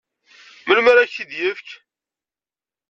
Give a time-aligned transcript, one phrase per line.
[0.67, 1.67] Melmi ara ak-t-id-yefk?